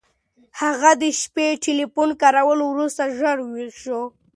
[0.61, 4.01] هغه د شپې ټیلیفون کارولو وروسته ژر ویښ شو.